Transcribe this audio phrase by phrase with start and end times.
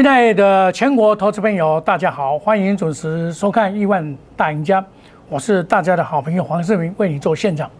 [0.00, 4.80] 亲爱的全国投资朋友，大家好，欢迎准时收看《亿万大赢家》，
[5.28, 7.70] 我是大家的好朋友黄世明，为你做现场。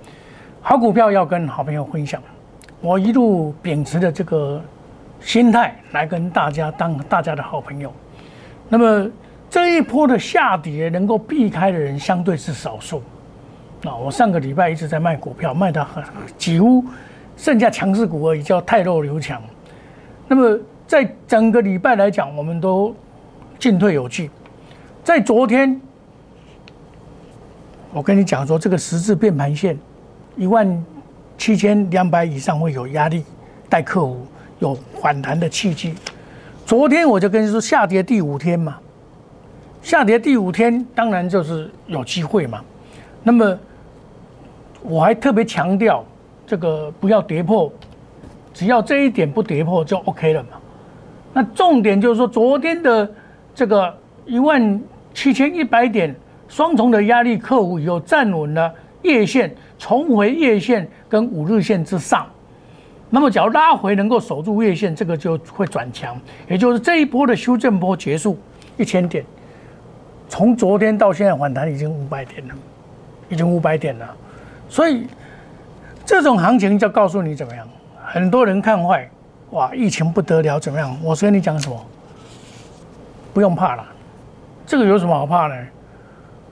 [0.60, 2.22] 好股票要跟好朋友分享，
[2.82, 4.60] 我一路秉持的这个
[5.18, 7.90] 心态来跟大家当大家的好朋友。
[8.68, 9.10] 那么
[9.48, 13.02] 这一波的下跌能够避开的人相对是少数。
[13.80, 16.04] 那我上个礼拜一直在卖股票，卖的很
[16.36, 16.84] 几乎
[17.38, 19.40] 剩下强势股而已，叫太弱留强。
[20.28, 20.58] 那么
[20.90, 22.92] 在整个礼拜来讲，我们都
[23.60, 24.28] 进退有据。
[25.04, 25.80] 在昨天，
[27.92, 29.78] 我跟你讲说，这个十字变盘线
[30.36, 30.84] 一万
[31.38, 33.22] 七千两百以上会有压力，
[33.68, 34.26] 带客户
[34.58, 35.94] 有反弹的契机。
[36.66, 38.76] 昨天我就跟你说，下跌第五天嘛，
[39.82, 42.60] 下跌第五天当然就是有机会嘛。
[43.22, 43.56] 那么
[44.82, 46.04] 我还特别强调，
[46.48, 47.72] 这个不要跌破，
[48.52, 50.48] 只要这一点不跌破就 OK 了嘛。
[51.32, 53.08] 那重点就是说，昨天的
[53.54, 54.80] 这个一万
[55.14, 56.14] 七千一百点
[56.48, 62.26] 双重的压力，客户有站稳了月线，重回月线跟五日线之上。
[63.08, 68.36] 那么只要拉回能够守住月线，这个就会转强，也就是这一波的修正波结束
[68.76, 69.24] 一千点，
[70.28, 72.54] 从昨天到现在反弹已经五百点了，
[73.28, 74.16] 已经五百点了。
[74.68, 75.06] 所以
[76.04, 77.66] 这种行情就告诉你怎么样，
[78.04, 79.08] 很多人看坏。
[79.50, 80.96] 哇，疫情不得了，怎么样？
[81.02, 81.86] 我跟你讲什么？
[83.34, 83.84] 不用怕了，
[84.66, 85.54] 这个有什么好怕呢？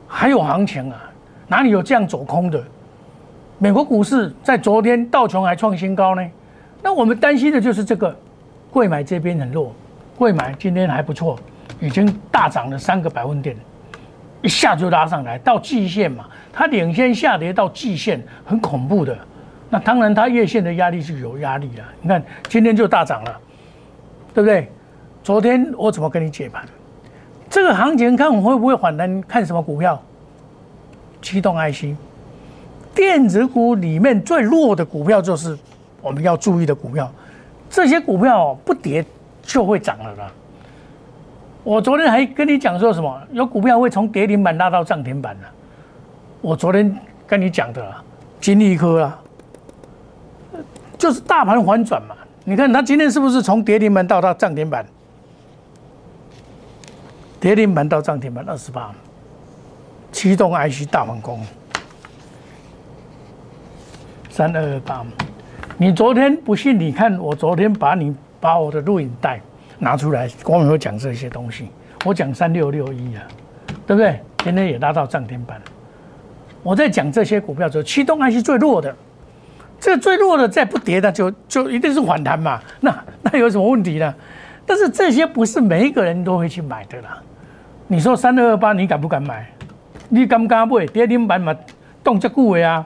[0.06, 0.98] 还有行情啊，
[1.46, 2.62] 哪里有这样走空的？
[3.58, 6.24] 美国股市在昨天道琼还创新高呢。
[6.82, 8.16] 那我们担心的就是这个，
[8.70, 9.74] 贵买这边很弱，
[10.16, 11.38] 贵买今天还不错，
[11.80, 13.56] 已经大涨了三个百分点，
[14.42, 19.16] 一下就拉上来到季线嘛，它领先下跌到季线，很恐怖的。
[19.70, 21.82] 那当然，它月线的压力是有压力的。
[22.00, 23.40] 你看今天就大涨了，
[24.32, 24.70] 对不对？
[25.22, 26.64] 昨天我怎么跟你解盘？
[27.50, 29.20] 这个行情看我会不会反弹？
[29.22, 30.00] 看什么股票？
[31.20, 31.96] 驱动 IC，
[32.94, 35.58] 电子股里面最弱的股票就是
[36.00, 37.10] 我们要注意的股票。
[37.68, 39.04] 这些股票不跌
[39.42, 40.32] 就会涨了啦。
[41.62, 43.20] 我昨天还跟你讲说什么？
[43.32, 45.46] 有股票会从跌停板拉到涨停板的。
[46.40, 46.96] 我昨天
[47.26, 47.94] 跟你讲的，
[48.40, 49.20] 金利科啊。
[50.98, 54.84] 就是大盘反转嘛，你看它今天是不是从跌停板到它涨停板？
[57.40, 58.92] 跌停板到涨停板二十八，
[60.12, 61.40] 驱动 IC 大反攻，
[64.28, 65.06] 三二二八。
[65.76, 66.76] 你昨天不信？
[66.76, 69.40] 你看我昨天把你把我的录影带
[69.78, 71.68] 拿出来，光有讲这些东西。
[72.04, 73.22] 我讲三六六一啊，
[73.86, 74.20] 对不对？
[74.38, 75.62] 今天也拉到涨停板。
[76.64, 78.94] 我在讲这些股票的时候，驱动 IC 最弱的。
[79.80, 82.60] 这个最弱的再不跌，那就就一定是反弹嘛？
[82.80, 84.14] 那那有什么问题呢？
[84.66, 87.22] 但是这些不是每一个人都会去买的啦。
[87.86, 89.48] 你说三二二八，你敢不敢买？
[90.08, 90.86] 你敢不敢买？
[90.86, 91.54] 跌停板嘛，
[92.02, 92.84] 动这股位啊，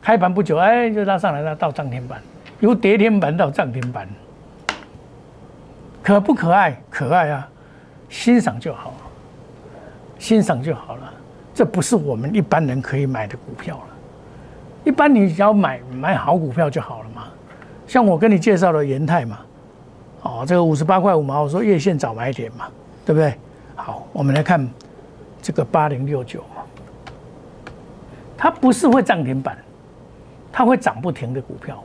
[0.00, 2.20] 开盘不久，哎，就拉上来了，到涨停板，
[2.60, 4.06] 由跌停板到涨停板，
[6.02, 6.76] 可不可爱？
[6.90, 7.48] 可爱啊，
[8.08, 8.94] 欣赏就好，
[10.18, 11.12] 欣赏就好了。
[11.54, 13.95] 这不是我们一般人可以买的股票了。
[14.86, 17.24] 一般你只要买买好股票就好了嘛，
[17.88, 19.40] 像我跟你介绍的元泰嘛，
[20.22, 22.68] 哦，这个五十八块五毛，我说月线早买点嘛，
[23.04, 23.34] 对不对？
[23.74, 24.64] 好，我们来看
[25.42, 26.62] 这个八零六九嘛，
[28.38, 29.58] 它不是会涨停板，
[30.52, 31.82] 它会涨不停的股票，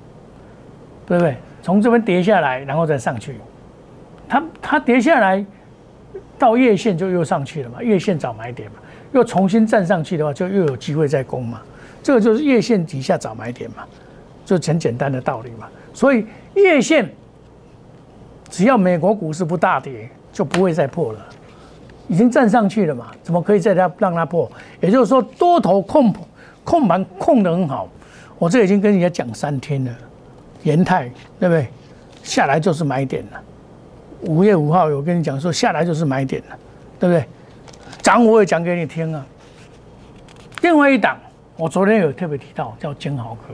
[1.07, 1.35] 对不对？
[1.63, 3.35] 从这边跌下来，然后再上去，
[4.29, 5.43] 它它跌下来
[6.37, 8.77] 到月线就又上去了嘛，月线早买点嘛，
[9.11, 11.59] 又重新站上去的话，就又有机会再攻嘛。
[12.03, 13.83] 这个就是月线底下找买点嘛，
[14.43, 15.67] 就很简单的道理嘛。
[15.93, 16.25] 所以
[16.55, 17.07] 月线
[18.49, 21.19] 只要美国股市不大跌，就不会再破了，
[22.07, 24.51] 已经站上去了嘛，怎么可以再它让它破？
[24.79, 26.13] 也就是说多头控
[26.63, 27.87] 控盘控得很好。
[28.39, 29.91] 我这已经跟人家讲三天了，
[30.63, 31.67] 延泰对不对？
[32.23, 33.41] 下来就是买点了。
[34.21, 36.57] 五月五号我跟你讲说下来就是买点了，
[36.99, 37.25] 对不对？
[38.01, 39.23] 涨我也讲给你听啊。
[40.61, 41.17] 另外一档。
[41.61, 43.53] 我昨天有特别提到叫金豪科，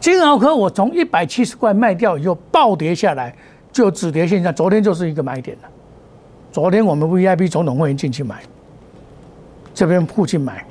[0.00, 3.32] 金豪科我从一百七十块卖掉以后暴跌下来，
[3.70, 4.52] 就止跌现象。
[4.52, 5.68] 昨天就是一个买点了。
[6.50, 8.42] 昨天我们 VIP 总统会员进去买，
[9.72, 10.66] 这边附近买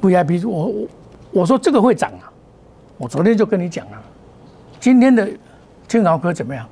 [0.00, 0.88] VIP，我我
[1.32, 2.30] 我说这个会涨啊。
[2.96, 4.00] 我昨天就跟你讲了，
[4.78, 5.28] 今天的
[5.88, 6.64] 金豪科怎么样？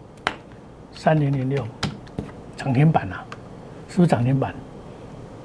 [0.95, 1.67] 三零零六
[2.57, 3.25] 涨停板啊，
[3.89, 4.55] 是不是涨停板？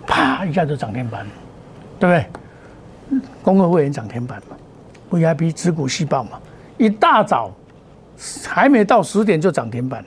[0.06, 1.26] 啪一下就涨停板，
[2.00, 2.26] 对不对？
[3.42, 4.56] 工会会员涨停板嘛
[5.12, 6.40] ，VIP 持股细胞嘛，
[6.78, 7.52] 一大早
[8.48, 10.04] 还没到十点就涨停板，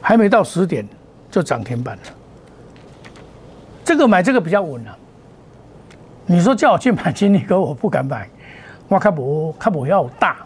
[0.00, 0.86] 还没到十点
[1.30, 2.02] 就涨停板了。
[3.84, 4.98] 这个买这个比较稳了。
[6.26, 8.28] 你说叫我去买金立哥，我不敢买，
[8.88, 10.38] 我较无较无要大，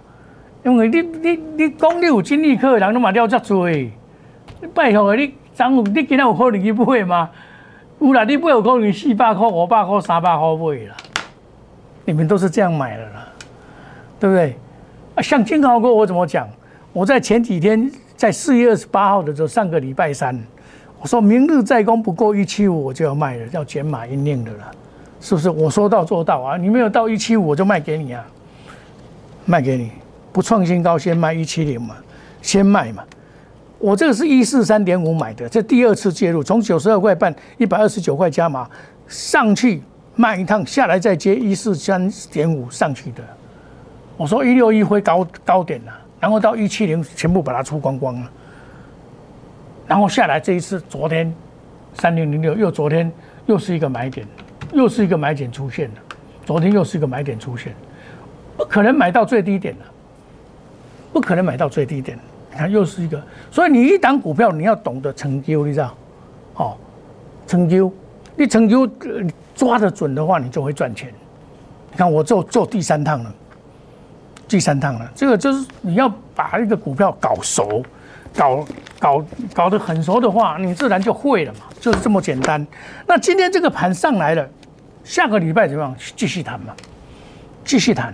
[0.64, 3.88] 因为你你你讲你有金立科的人都买了遮多，你
[4.74, 7.30] 拜托你涨你今仔有可能去买吗？
[8.00, 10.96] 有啦，你不有可能四百块、五百块、三百块买啦。
[12.04, 13.28] 你们都是这样买的啦，
[14.20, 14.56] 对不对？
[15.14, 16.48] 啊，像金豪哥，我怎么讲？
[16.92, 20.38] 我在前几天，在四月二十八号的时候，上个礼拜三，
[21.00, 24.70] 我说明日再攻不过一七五，我就要卖了，要减码一令的了。
[25.20, 26.56] 是不是我说到做到啊？
[26.56, 28.24] 你没有到一七五，我就卖给你啊，
[29.44, 29.90] 卖给你，
[30.32, 31.96] 不创新高先卖一七零嘛，
[32.40, 33.02] 先卖嘛。
[33.78, 38.68] 我这个是一四三点五买的，这第二次介入，从九十二块半一百二十九块加码
[39.06, 39.82] 上去
[40.16, 43.22] 卖一趟，下来再接一四三点五上去的。
[44.16, 48.30] 我说一六一会高高点了，然后到一七零全部把它出光光了，
[49.86, 51.32] 然后下来这一次昨天
[51.94, 53.10] 三零零六又昨天
[53.46, 54.26] 又是一个买点。
[54.70, 55.94] 又是一个买点出现了，
[56.44, 57.74] 昨天又是一个买点出现，
[58.54, 59.84] 不可能买到最低点了，
[61.10, 62.18] 不可能买到最低点。
[62.58, 63.22] 你看又是一个，
[63.52, 65.94] 所以你一档股票你要懂得成就，你知道？
[66.56, 66.76] 哦，
[67.46, 67.92] 成就，
[68.34, 68.84] 你成就
[69.54, 71.14] 抓得准的话，你就会赚钱。
[71.92, 73.32] 你看我做做第三趟了，
[74.48, 77.84] 第三趟了，这个就是你要把一个股票搞熟。
[78.36, 78.66] 搞
[78.98, 79.24] 搞
[79.54, 82.64] 搞得很熟的话，你自然就会了嘛，就是这么简单。
[83.06, 84.46] 那今天这个盘上来了，
[85.04, 85.94] 下个礼拜怎么样？
[86.16, 86.74] 继续谈嘛，
[87.64, 88.12] 继续谈。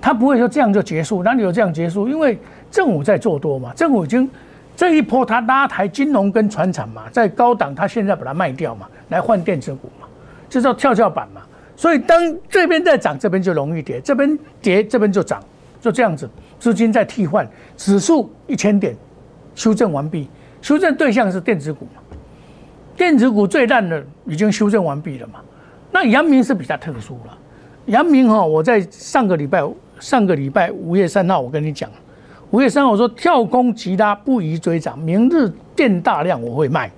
[0.00, 2.08] 他不会说这样就结束，哪里有这样结束？
[2.08, 2.38] 因为
[2.72, 4.28] 政府在做多嘛，政府已经
[4.74, 10.08] 这一波他拉抬金融跟船厂嘛，在高档他现在把它卖掉嘛，来换电子股嘛，
[10.48, 11.42] 这叫跳跳板嘛。
[11.76, 15.42] 所以当这边在涨，这边就容易跌；这边跌，这边就涨，
[15.80, 16.28] 就这样子。
[16.58, 18.96] 资金在替换，指数一千点。
[19.54, 20.28] 修正完毕，
[20.62, 22.00] 修正对象是电子股嘛？
[22.96, 25.40] 电子股最烂的已经修正完毕了嘛？
[25.90, 27.38] 那阳明是比较特殊了。
[27.86, 29.62] 阳明哈，我在上个礼拜，
[29.98, 31.90] 上个礼拜五月三号，我跟你讲，
[32.52, 36.90] 五月三号我说跳空急拉不宜追涨，明日见大量我会卖。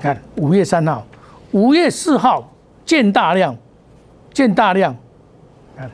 [0.00, 1.06] 看五月三号，
[1.50, 2.50] 五月四号
[2.84, 3.54] 见大量，
[4.32, 4.96] 见大量，
[5.76, 5.90] 看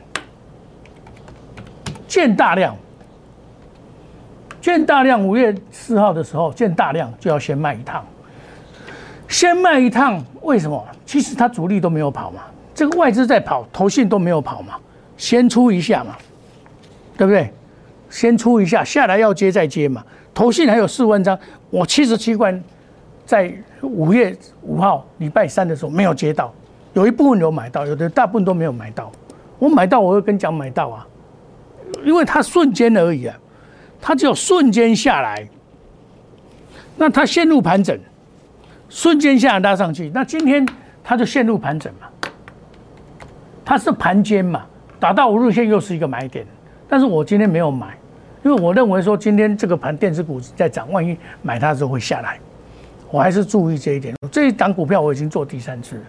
[2.07, 2.75] 见大量。
[4.61, 8.05] 见大量，五月四号的时候见大量就要先卖一趟，
[9.27, 10.85] 先卖一趟，为什么？
[11.05, 12.41] 其实它主力都没有跑嘛，
[12.73, 14.75] 这个外资在跑，投信都没有跑嘛，
[15.17, 16.15] 先出一下嘛，
[17.17, 17.51] 对不对？
[18.09, 20.03] 先出一下，下来要接再接嘛，
[20.33, 21.37] 投信还有四万张，
[21.69, 22.61] 我七十七关，
[23.25, 26.53] 在五月五号礼拜三的时候没有接到，
[26.93, 29.11] 有一部分有买到，有的大部分都没有买到，
[29.57, 31.07] 我买到我会跟讲买到啊，
[32.03, 33.37] 因为它瞬间而已啊。
[34.01, 35.45] 它只有瞬间下来，
[36.95, 37.99] 那它陷入盘整，
[38.87, 40.65] 瞬间下来拉上去，那今天
[41.03, 42.07] 它就陷入盘整嘛，
[43.65, 44.65] 它是盘间嘛，
[45.01, 46.45] 打到五日线又是一个买点，
[46.87, 47.97] 但是我今天没有买，
[48.43, 52.39] 因为我认为说今天这个盘电子股在涨，万一买它之后会下来，
[53.11, 54.15] 我还是注意这一点。
[54.31, 56.03] 这一档股票我已经做第三次了，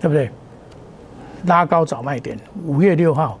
[0.00, 0.30] 对不对？
[1.46, 3.38] 拉高找卖点，五月六号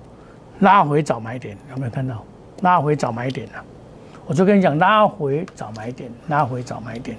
[0.60, 2.24] 拉回找买点，有没有看到？
[2.62, 3.64] 拉回找买点了，
[4.26, 7.16] 我就跟你讲，拉回找买点，拉回找买点，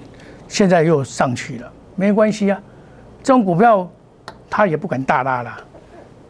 [0.48, 2.60] 现在又上去了，没关系啊，
[3.22, 3.88] 这种股票
[4.50, 5.56] 它也不敢大拉了，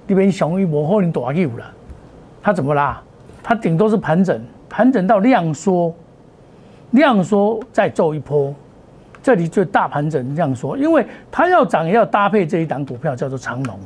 [0.07, 1.65] 那边熊一波后你多有了，
[2.43, 3.01] 它怎么拉？
[3.43, 5.95] 它顶多是盘整，盘整到量缩，
[6.93, 8.55] 量缩再走一波，
[9.23, 13.79] 这里就大盘整量缩，因为它要涨也要搭配这一档股票叫做长龙，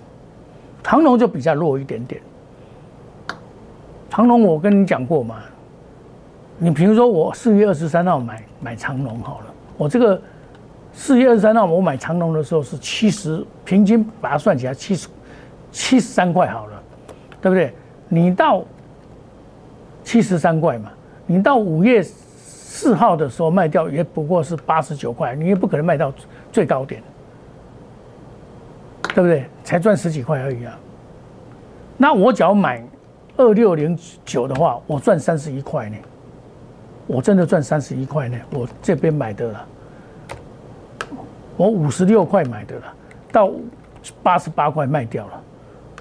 [0.82, 2.20] 长龙就比较弱一点点。
[4.10, 5.36] 长龙，我跟你讲过嘛，
[6.58, 9.46] 你比如说我四月二十三号买买长龙好了，
[9.76, 10.20] 我这个
[10.92, 15.08] 四月二十三号我买长龙的时候是七十，平均把它算起来七十
[15.72, 16.82] 七十三块好了，
[17.42, 17.74] 对不对？
[18.08, 18.62] 你到
[20.04, 20.92] 七十三块嘛，
[21.26, 26.12] 你到五月四号的时候卖掉也不过是八十九块，你也不可能卖到
[26.52, 27.02] 最高点，
[29.14, 29.46] 对不对？
[29.64, 30.78] 才赚十几块而已啊。
[31.96, 32.80] 那我只要买。
[33.36, 35.96] 二六零九的话，我赚三十一块呢，
[37.08, 38.38] 我真的赚三十一块呢。
[38.52, 39.66] 我这边买的了，
[41.56, 42.94] 我五十六块买的了，
[43.32, 43.50] 到
[44.22, 45.42] 八十八块卖掉了，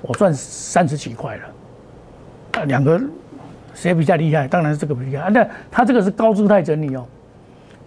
[0.03, 1.43] 我赚三十几块了。
[2.51, 3.01] 啊，两个
[3.73, 4.47] 谁比较厉害？
[4.47, 5.29] 当然是这个比较厉害。
[5.29, 7.05] 那它这个是高姿态整理哦，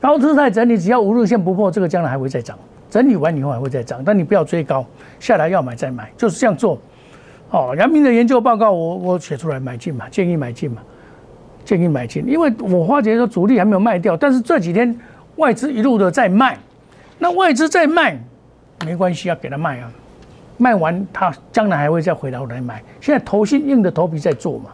[0.00, 2.58] 高姿态整理，只要五日线不破，这个将来还会再涨。
[2.90, 4.84] 整理完以后还会再涨，但你不要追高，
[5.18, 6.78] 下来要买再买，就是这样做。
[7.50, 10.82] 哦，杨明的研究报告，我我写出来买进嘛，建议买进嘛。
[11.64, 14.96] 建议买进，因为我发觉说主力还没有卖掉，但是这几天
[15.34, 16.56] 外资一路的在卖，
[17.18, 18.16] 那外资在卖
[18.84, 19.90] 没关系啊，给他卖啊，
[20.58, 22.80] 卖完他将来还会再回头来买。
[23.00, 24.66] 现在头信硬的头皮在做嘛，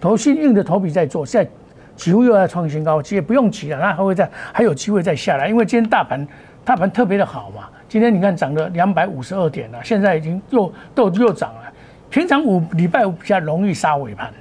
[0.00, 1.50] 头信硬的头皮在做，现在
[1.96, 6.26] 几乎又要创新高，其实不用急了，那还会再还有机会再下来，因为今天大盘
[6.64, 11.72] 大盘特别的好嘛，今天你看涨了两百五十二点了，现在已经又都又涨了，
[12.10, 14.32] 平常五礼拜五比较容易杀尾盘。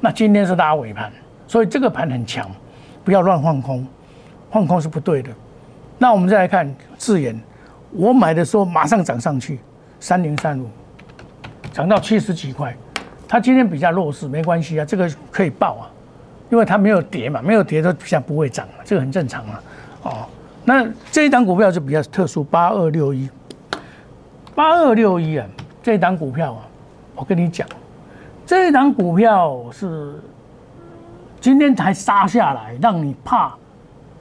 [0.00, 1.12] 那今天是拉尾盘，
[1.46, 2.50] 所以这个盘很强，
[3.04, 3.86] 不要乱放空，
[4.50, 5.30] 放空是不对的。
[5.98, 7.38] 那我们再来看智研，
[7.90, 9.58] 我买的时候马上涨上去，
[10.00, 10.68] 三零三五，
[11.72, 12.74] 涨到七十几块。
[13.28, 15.90] 它今天比较弱势，没关系啊，这个可以报啊，
[16.50, 19.62] 因为它没有跌嘛，没有跌它比较不会涨这个很正常啊。
[20.02, 20.26] 哦，
[20.64, 23.28] 那这一档股票就比较特殊，八二六一，
[24.54, 25.46] 八二六一啊，
[25.82, 26.62] 这一档股票啊，
[27.16, 27.66] 我跟你讲。
[28.46, 30.14] 这一档股票是
[31.40, 33.52] 今天才杀下来，让你怕，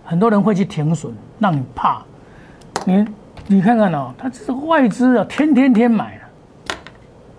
[0.03, 2.01] 很多人会去停损，让你怕。
[2.85, 3.05] 你
[3.45, 6.19] 你看看哦，它这是外资啊，天天天买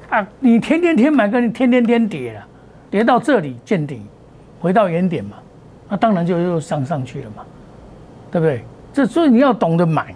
[0.09, 2.47] 啊，你天天天买，跟你天天天跌了，
[2.91, 4.01] 跌到这里见底，
[4.61, 5.37] 回到原点嘛，
[5.89, 7.45] 那当然就又上上去了嘛，
[8.31, 8.65] 对不对？
[8.93, 10.15] 这所以你要懂得买，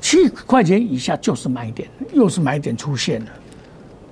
[0.00, 3.30] 七块钱以下就是买点，又是买点出现了，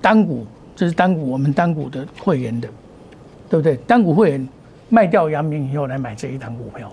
[0.01, 0.45] 单股。
[0.75, 2.69] 这是单股，我们单股的会员的，
[3.49, 3.75] 对不对？
[3.85, 4.47] 单股会员
[4.87, 6.89] 卖掉阳明以后来买这一档股票，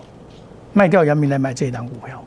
[0.73, 2.21] 卖掉阳明来买这一档股票，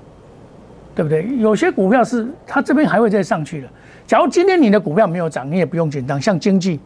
[0.94, 1.26] 对不对？
[1.38, 3.68] 有些股票是它这边还会再上去的。
[4.06, 6.20] 假如今天你的股票没有涨，你也不用紧张。
[6.20, 6.80] 像经济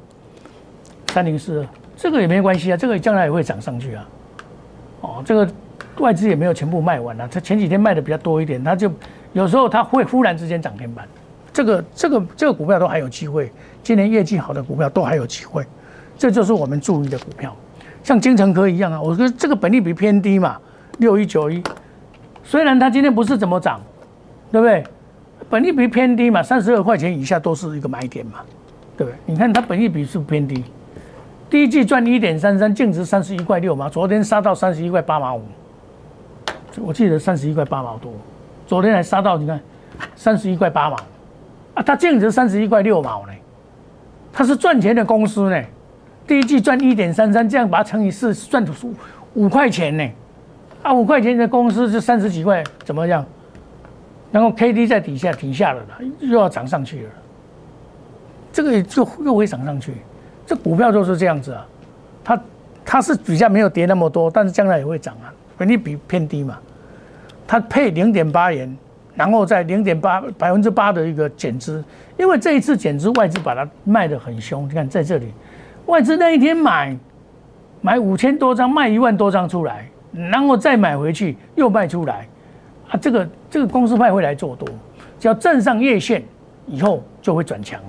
[1.13, 4.09] 三零四，这个也没关系啊，这个将来也会涨上去啊。
[5.01, 5.49] 哦，这个
[5.99, 8.93] 外资也没有全部卖完啊，它前几天卖的比较多一点，它就
[9.33, 11.07] 有时候它会忽然之间涨停板。
[11.53, 13.51] 这个这个这个股票都还有机会，
[13.83, 15.65] 今年业绩好的股票都还有机会，
[16.19, 17.57] 这就是我们注意的股票，
[18.03, 20.59] 像金城科一样啊，我说这个本利比偏低嘛，
[20.99, 21.63] 六一九一，
[22.43, 23.81] 虽然它今天不是怎么涨，
[24.55, 24.85] 对不对？
[25.51, 28.35] 本利比偏低嘛，三十二块钱以下都是一个买点嘛，
[28.97, 29.19] 对不对？
[29.27, 30.63] 你看它本利比是偏低，
[31.51, 35.43] 第一季赚一点三三，净值三十一块六嘛，昨天杀到三十一块八毛五，
[36.83, 38.13] 我记得三十一块八毛多，
[38.65, 39.61] 昨天还杀到你看
[40.15, 40.97] 三十一块八毛。
[41.75, 43.33] 啊，它净值三十一块六毛呢，
[44.33, 45.61] 它是赚钱的公司呢，
[46.29, 48.95] 第一季赚一点三三，这样把它乘以四，赚五
[49.47, 50.09] 五块钱呢，
[50.85, 53.27] 啊，五块钱的公司就三十几块，怎么样？
[54.35, 55.81] 然后 K D 在底下停下了
[56.19, 57.11] 又要涨上去了，
[58.53, 59.93] 这个就又会涨上去，
[60.45, 61.65] 这股票就是这样子啊，
[62.25, 62.41] 它
[62.85, 66.59] 它是底下没有跌那么多，但是将来也会涨啊，本利比偏低嘛，
[67.47, 68.77] 它配零点八元。
[69.15, 71.85] 然后在零点八百分之八的一个减资，
[72.17, 74.69] 因为这一次减资外资把它卖得很凶。
[74.69, 75.33] 你看在这里，
[75.87, 76.99] 外资那一天买
[77.81, 82.27] 买五千多张，卖一万多张出来，然后再买回去又卖出来，
[82.97, 84.69] 这个这个公司派会来做多，
[85.19, 86.23] 只要站上月线
[86.67, 87.81] 以后就会转强，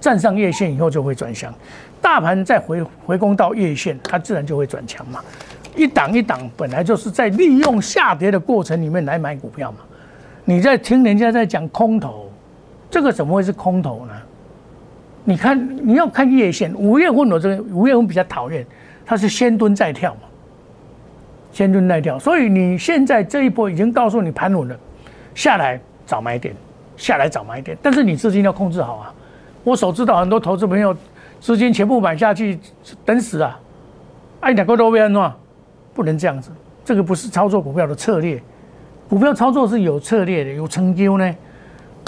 [0.00, 1.52] 站上月线以后就会转强，
[2.00, 5.20] 大盘再回回攻到月线，它自然就会转强嘛。
[5.74, 9.78] 一档一档本来就是在利用下跌的过程里面来买股票嘛。
[10.44, 12.30] 你在听人家在讲空头，
[12.90, 14.12] 这个怎么会是空头呢？
[15.24, 18.66] 你看，你要看月线，五月份我这个五月份比较讨厌，
[19.06, 20.22] 它是先蹲再跳嘛，
[21.52, 24.76] 先蹲再跳，所以你现在这一波已经告诉你盘稳了，
[25.34, 26.54] 下来找买点，
[26.96, 29.14] 下来找买点，但是你资金要控制好啊。
[29.62, 30.96] 我所知道很多投资朋友
[31.38, 32.58] 资金全部买下去
[33.04, 33.60] 等死啊，
[34.40, 35.32] 哎，两个都被安怎？
[35.94, 36.50] 不能这样子，
[36.84, 38.42] 这个不是操作股票的策略。
[39.10, 41.36] 股票操作是有策略的，有成就呢。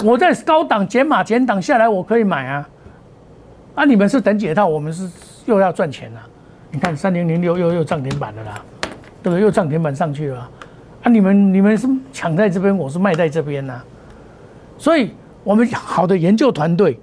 [0.03, 2.69] 我在高档减码减档下来，我可以买啊。
[3.75, 5.07] 啊，你们是等解套，我们是
[5.45, 6.19] 又要赚钱了。
[6.71, 8.65] 你看三零零六又又涨停板了啦，
[9.25, 9.41] 对不对？
[9.41, 10.47] 又涨停板上去了。
[11.01, 13.81] 啊，你们你们是抢在这边，我是卖在这边呐。
[14.77, 15.09] 所以，
[15.43, 16.99] 我们好的研究团队，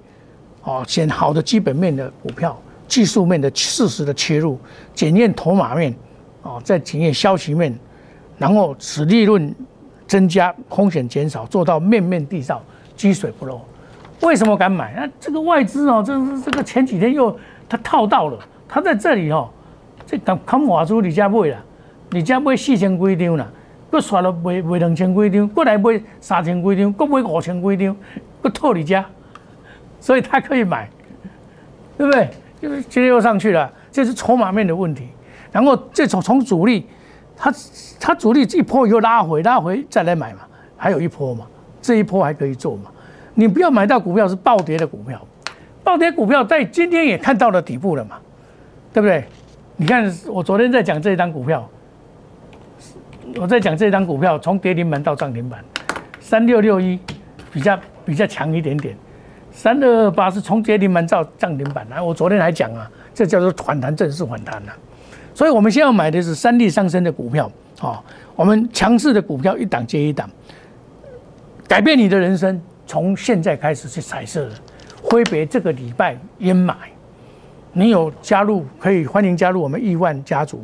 [0.63, 4.57] 哦，选好的基本面的股票，技术面的事实的切入，
[4.95, 5.93] 检验筹码面，
[6.43, 7.77] 哦，再检验消息面，
[8.37, 9.53] 然后使利润。
[10.05, 12.61] 增加风险减少，做到面面地造，
[12.95, 13.59] 积水不漏。
[14.21, 14.93] 为什么敢买？
[14.95, 17.35] 那这个外资哦，这是这个前几天又
[17.67, 18.37] 他套到了，
[18.67, 19.49] 他在这里哦，
[20.05, 21.57] 这看看华珠李家买了，
[22.13, 23.51] 你家买四千几张了，
[23.91, 27.95] 搁刷了卖卖两千几张，过来买三千几张，搁买五千几张，
[28.41, 29.05] 搁套你家，
[29.99, 30.87] 所以他可以买，
[31.97, 32.29] 对不对？
[32.61, 35.07] 就是今天又上去了，这是筹码面的问题。
[35.51, 36.87] 然后这从从主力。
[37.35, 37.51] 他
[37.99, 40.41] 他主力一波以后拉回拉回再来买嘛，
[40.77, 41.47] 还有一波嘛，
[41.81, 42.91] 这一波还可以做嘛。
[43.33, 45.19] 你不要买到股票是暴跌的股票，
[45.83, 48.17] 暴跌股票在今天也看到了底部了嘛，
[48.93, 49.25] 对不对？
[49.77, 51.67] 你看我昨天在讲这一张股票，
[53.35, 55.63] 我在讲这张股票从跌停板到涨停板，
[56.19, 56.99] 三六六一
[57.51, 58.95] 比较比较强一点点，
[59.51, 64.73] 三二二八是从跌停板到涨停板，那我昨天还讲啊，这叫做反弹正式反弹了。
[65.33, 67.97] 所以我们现在买的是三力上升的股票，哦，
[68.35, 70.29] 我们强势的股票一档接一档，
[71.67, 74.51] 改变你的人生，从现在开始去彩色的，
[75.01, 76.75] 挥别这个礼拜阴霾。
[77.75, 80.63] 你有加入可以欢迎加入我们亿万家族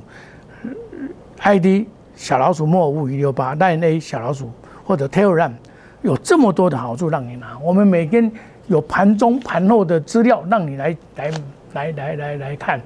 [1.39, 1.87] ，ID
[2.19, 4.51] 小老鼠莫五五一六八 Line A 小老鼠
[4.85, 5.53] 或者 Telegram，
[6.01, 7.57] 有这么多的好处让你拿。
[7.59, 8.29] 我们每天
[8.67, 11.31] 有盘中盘后的资料让你来来
[11.71, 12.77] 来来来来看，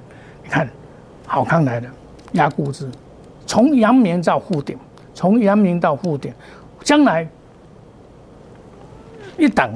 [0.44, 0.68] 你看。
[1.26, 1.88] 好康来了，
[2.32, 2.88] 压估值，
[3.44, 4.78] 从阳明到沪顶，
[5.14, 6.32] 从阳明到沪顶，
[6.82, 7.26] 将来
[9.36, 9.72] 一档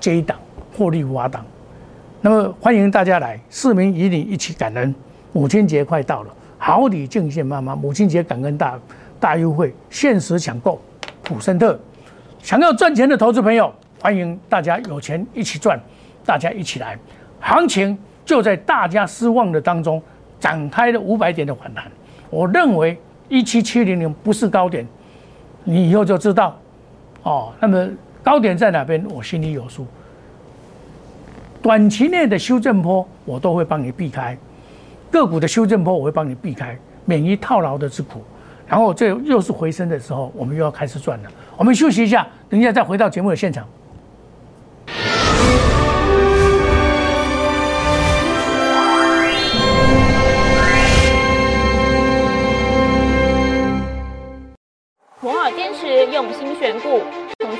[0.00, 0.36] 接一档
[0.76, 1.30] 获利无法
[2.20, 4.92] 那么欢迎大家来，市民与你一起感恩。
[5.32, 8.78] 母亲节快到了，好礼敬献妈妈，母亲节感恩大
[9.18, 10.78] 大优惠，限时抢购
[11.22, 11.76] 普森特。
[12.42, 15.80] 想要赚钱的投资朋友，欢迎大家有钱一起赚，
[16.24, 16.98] 大家一起来，
[17.40, 20.00] 行情就在大家失望的当中。
[20.38, 21.84] 展开了五百点的反弹，
[22.30, 22.98] 我认为
[23.28, 24.86] 一七七零零不是高点，
[25.64, 26.58] 你以后就知道
[27.22, 27.52] 哦。
[27.60, 27.86] 那么
[28.22, 29.86] 高点在哪边，我心里有数。
[31.60, 34.34] 短期内的修正波，我都会帮你避开；
[35.10, 38.22] 个股的修正波，我会帮你避开，免于套牢的之苦。
[38.66, 41.30] 然后这又是回升的时候，我们又要开始赚了。
[41.56, 43.66] 我们休息一下，等一下再回到节目的现场。
[56.12, 57.00] 用心选股，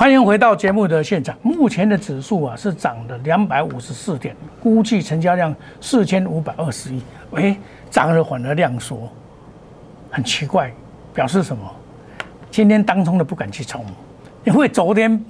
[0.00, 1.36] 欢迎回到节目的现场。
[1.42, 7.02] 目前的指数啊是涨了两百五十四点，估计成交量四千五百二十亿。
[7.32, 7.54] 喂，
[7.90, 9.06] 涨了反而量缩，
[10.10, 10.72] 很奇怪，
[11.12, 11.70] 表示什么？
[12.50, 13.84] 今天当中的不敢去冲，
[14.44, 15.22] 因为昨天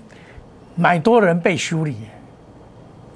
[0.77, 1.97] 买多的人被修理，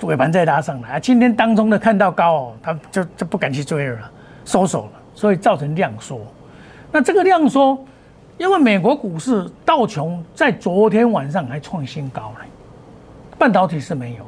[0.03, 0.99] 尾盘再拉上来。
[0.99, 4.11] 今天当中的看到高哦，他就就不敢去追了，
[4.45, 6.21] 收手了，所以造成量缩。
[6.90, 7.79] 那这个量缩。
[8.37, 12.44] 因为美国股市道琼在昨天晚上还创新高了，
[13.38, 14.25] 半导体是没有。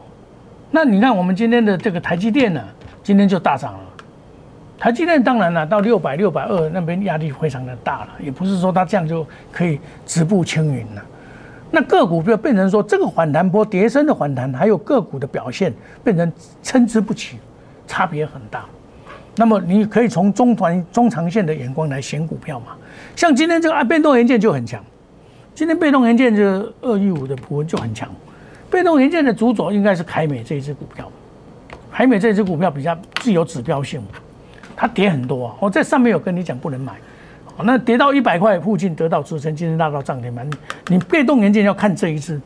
[0.71, 2.63] 那你看我们今天的这个台积电呢，
[3.03, 3.81] 今天就大涨了。
[4.79, 11.03] 台积电当然了，到六百六百二那边压力非常的大了，也不是说它这样就可以直步青云了。
[11.71, 15.73] 那个股就变成说这个反弹波叠升的反弹，还有个股的表现
[16.05, 16.31] 变成
[16.63, 17.39] 参差不齐，
[17.89, 18.65] 差别很大。
[19.37, 22.69] 那么你可以从中短中长线的眼光来选股票嘛？
[23.15, 24.83] 像今天这个啊，被动元件就很强。
[25.55, 28.09] 今天被动元件这二一五的普文就很强。
[28.71, 31.11] 被动元件的主轴应该是凯美这一只股票。
[31.93, 34.03] 凯美这只股票比较具有指标性，
[34.77, 35.55] 它跌很多啊。
[35.61, 36.93] 我在上面有跟你讲不能买，
[37.63, 40.49] 那跌到一百块附近得到支撑，今天拉到涨停板。
[40.89, 42.39] 你被动元件要看这一只，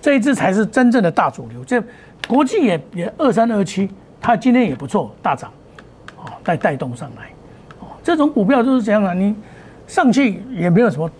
[0.00, 1.64] 这一只才是真正的大主流。
[1.64, 1.80] 这
[2.26, 3.88] 国际也也二三二七，
[4.20, 5.52] 它今天也不错，大涨。
[6.24, 7.30] 哦，带带动上来，
[7.80, 9.34] 哦，这种股票就是这样啊，你
[9.86, 11.10] 上去也没有什么，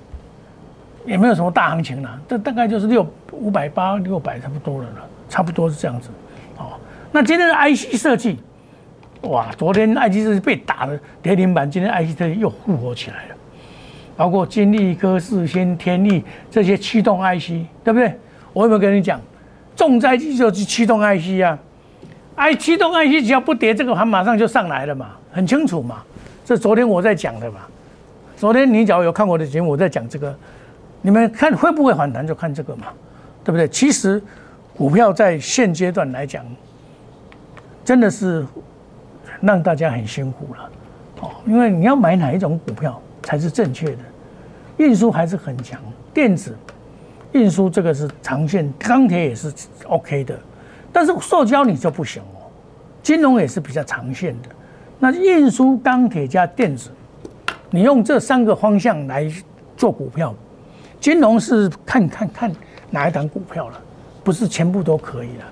[1.05, 6.11] 也没有什么大行情了，这大概就是六五百八六百差不多了了，差不多是这样子，
[6.59, 6.73] 哦，
[7.11, 8.39] 那今天的 IC 设计，
[9.23, 13.35] 哇，昨天 IC 设计被打的跌停板，今天 IC 设计又复活起来了，
[14.17, 18.15] 包括金利科、世先、天利这些驱动 IC，对不对？
[18.53, 19.21] 我有没有跟你讲，
[19.77, 21.59] 重灾区就是驱动 IC 啊
[22.41, 26.03] ？I 驱动 IC 只要不跌，这个盘马上就上来了嘛，很清楚嘛。
[26.43, 27.61] 这昨天我在讲的嘛。
[28.35, 30.35] 昨天你只要有看我的节目，我在讲这个，
[31.03, 32.87] 你们看会不会反弹就看这个嘛，
[33.45, 33.69] 对不对？
[33.69, 34.23] 其实
[34.75, 36.43] 股票在现阶段来讲，
[37.85, 38.47] 真的是
[39.43, 40.71] 让大家很辛苦了。
[41.21, 43.99] 哦，因为你要买哪一种股票才是正确的。
[44.79, 45.79] 运输还是很强，
[46.15, 46.57] 电子、
[47.33, 49.53] 运输这个是长线，钢铁也是
[49.87, 50.39] OK 的，
[50.93, 52.51] 但是塑胶你就不行哦。
[53.03, 54.49] 金融也是比较长线的，
[54.99, 56.91] 那运输、钢铁加电子，
[57.71, 59.33] 你用这三个方向来
[59.77, 60.35] 做股票，
[61.01, 62.53] 金融是看看看
[62.91, 63.81] 哪一档股票了，
[64.23, 65.45] 不是全部都可以了。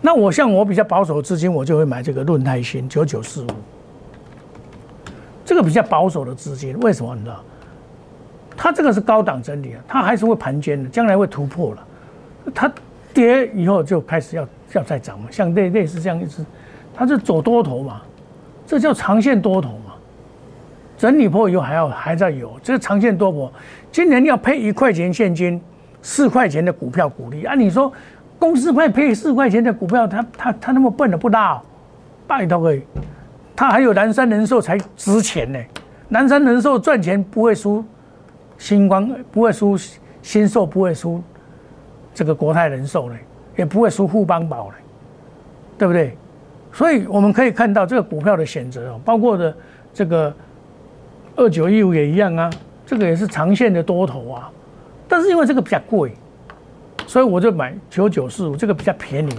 [0.00, 3.48] 那我像我比较保守的资金，我就会买这个论泰新九九四五，
[5.44, 7.42] 这个比较保守的资金，为什么你知道？
[8.56, 11.86] 它这个是高档整理啊，它还是会盘坚的，将来会突破了。
[12.54, 12.70] 它
[13.14, 16.44] 跌以后就开始要要再涨嘛，像类类似这样一只，
[16.94, 18.02] 它是走多头嘛，
[18.66, 19.94] 这叫长线多头嘛。
[20.96, 23.50] 整理破以后还要还在有，这个长线多头，
[23.90, 25.60] 今年要配一块钱现金，
[26.02, 27.92] 四块钱的股票股利啊，你说？
[28.38, 31.60] 公司会配四块钱的股票，他他他那么笨的不拉，
[32.26, 32.80] 拜托哎，
[33.54, 35.58] 他还有南山人寿才值钱呢。
[36.08, 37.84] 南山人寿赚钱不会输
[38.56, 39.76] 星光，不会输
[40.22, 41.22] 新寿，不会输
[42.14, 43.16] 这个国泰人寿呢，
[43.60, 44.74] 也不会输富邦宝了，
[45.76, 46.16] 对不对？
[46.72, 49.54] 所以我们可以看到这个股票的选择哦，包括的
[49.92, 50.34] 这个
[51.36, 52.48] 二九一五也一样啊，
[52.86, 54.50] 这个也是长线的多头啊，
[55.06, 56.12] 但是因为这个比较贵。
[57.06, 59.34] 所以我就买九九四五，这个比较便宜，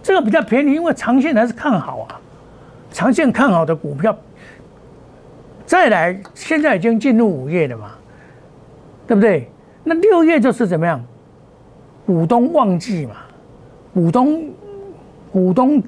[0.00, 2.20] 这个比较便宜，因为长线还是看好啊，
[2.92, 4.16] 长线看好的股票。
[5.64, 7.90] 再来，现在已经进入五月了嘛，
[9.08, 9.50] 对不对？
[9.82, 11.04] 那六月就是怎么样？
[12.04, 13.16] 股东旺季嘛，
[13.96, 14.44] 股东
[15.32, 15.82] 股东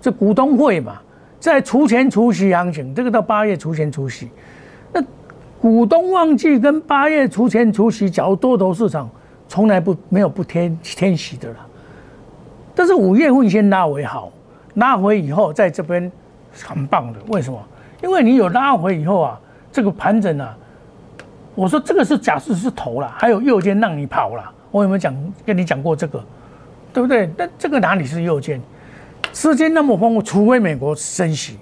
[0.00, 1.00] 这股东会嘛，
[1.40, 4.30] 在除钱除息行情，这个到八月除钱除息，
[4.92, 5.02] 那
[5.60, 9.10] 股东旺季跟八月除钱除息，假如多头市场。
[9.48, 11.56] 从来不没有不天天喜的了，
[12.72, 14.30] 但是五月份先拉回好，
[14.74, 16.08] 拉回以后在这边
[16.52, 17.60] 很棒的，为什么？
[18.00, 19.40] 因为你有拉回以后啊，
[19.72, 20.56] 这个盘整啊，
[21.56, 25.12] 我说这个是假设是头了，还有右肩让你跑了，我有没有讲
[25.44, 26.22] 跟你讲过这个，
[26.92, 27.30] 对不对？
[27.36, 28.60] 那这个哪里是右肩？
[29.32, 31.56] 资金那么丰富，除非美国升息，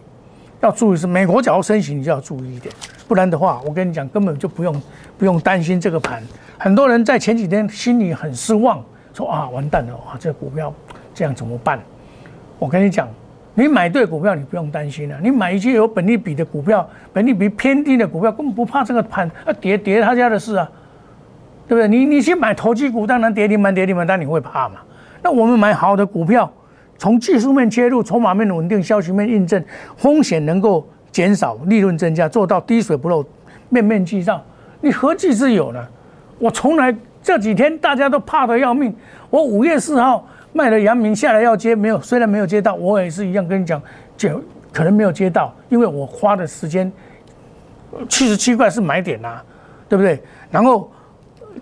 [0.60, 2.74] 要注意是美国假如升息，你就要注意一点，
[3.06, 4.82] 不然的话，我跟你讲根本就不用
[5.18, 6.22] 不用担心这个盘。
[6.56, 10.72] 很多人在前几天心里很失望，说啊完蛋了，哇这股票
[11.14, 11.78] 这样怎么办？
[12.58, 13.06] 我跟你讲，
[13.54, 15.18] 你买对股票，你不用担心了。
[15.22, 20.68] 你买一些有本利比的股票，本利比偏低的股票，根本不怕这个盘啊跌跌他家的事啊，
[21.68, 21.86] 对不对？
[21.86, 24.76] 你你去买投机股，当然跌停板跌停板，但你会怕嘛？
[25.22, 26.50] 那我们买好的股票，
[26.96, 29.62] 从技术面切入，筹码面稳定，消息面印证，
[29.96, 33.24] 风险能够减少，利润增加，做到滴水不漏，
[33.68, 34.42] 面面俱到，
[34.80, 35.86] 你何惧之有呢？
[36.38, 38.94] 我从来这几天大家都怕得要命。
[39.28, 43.82] 我五月四号卖了阳明下来要接，没有，虽然没有接到，我也是一样跟你讲，
[44.16, 46.90] 就可能没有接到，因为我花的时间
[48.08, 49.42] 七十七块是买点呐，
[49.88, 50.22] 对不对？
[50.50, 50.90] 然后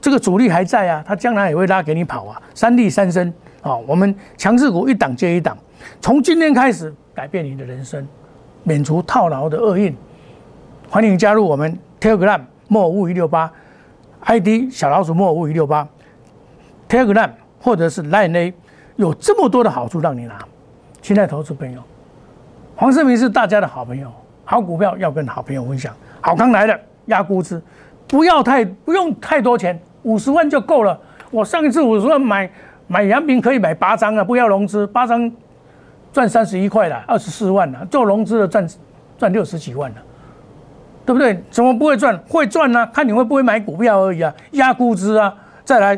[0.01, 3.33] 这个主力还在啊，他将来也会拉给你跑啊，三利三升
[3.66, 5.59] 啊，我们强势股一档接一档，
[6.00, 8.07] 从今天开始改变你的人生，
[8.62, 9.92] 免除套牢的厄运。
[10.88, 13.50] 欢迎加入我们 Telegram 莫五一六八。
[14.20, 15.87] ID 小老鼠莫五一六八
[16.88, 18.55] ，Telegram 或者是 Line A，
[18.94, 20.38] 有这么多的好处让你拿。
[21.02, 21.81] 现在投资朋友，
[22.76, 24.12] 黄世明是大家的好朋友，
[24.44, 25.92] 好股票要跟好朋友分享。
[26.20, 27.61] 好康来了，压估值，
[28.07, 30.98] 不要太不用太多钱，五十万就够了。
[31.31, 32.50] 我上一次五十万买
[32.87, 35.31] 买阳明可以买八张啊，不要融资，八张
[36.12, 38.68] 赚三十一块了，二十四万了，做融资的赚
[39.18, 39.96] 赚六十几万了。
[41.05, 41.40] 对不对？
[41.53, 42.18] 怎么不会赚？
[42.29, 42.85] 会赚呢？
[42.92, 44.35] 看你会不会买股票而已啊！
[44.51, 45.33] 压估值啊！
[45.64, 45.96] 再来，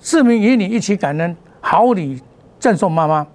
[0.00, 2.18] 市民与你一起感恩，好礼
[2.58, 3.26] 赠送妈妈，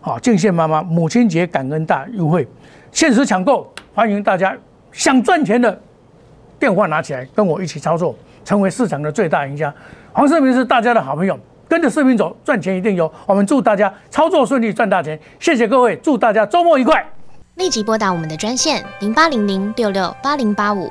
[0.00, 2.46] 好敬献妈妈母亲节感恩大优惠，
[2.92, 4.56] 限时抢购，欢迎大家
[4.92, 5.76] 想赚钱的
[6.60, 9.74] 电话拿起来，跟我一起操作，成为市场的最大赢家。
[10.12, 11.36] 黄世明是大家的好朋友，
[11.68, 13.12] 跟着视频走，赚钱一定有。
[13.26, 15.18] 我们祝大家操作顺利，赚大钱！
[15.38, 17.04] 谢谢各位，祝大家周末愉快。
[17.56, 20.90] 立即拨打我们的专线零八零零六六八零八五